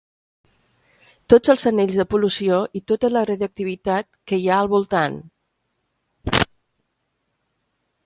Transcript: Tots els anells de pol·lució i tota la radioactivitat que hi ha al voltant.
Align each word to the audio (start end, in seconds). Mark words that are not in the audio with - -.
Tots 1.33 1.51
els 1.55 1.65
anells 1.71 1.99
de 1.99 2.05
pol·lució 2.13 2.57
i 2.81 2.81
tota 2.93 3.11
la 3.13 3.23
radioactivitat 3.33 4.09
que 4.33 4.43
hi 4.47 4.51
ha 4.51 4.61
al 4.61 4.73
voltant. 4.75 5.23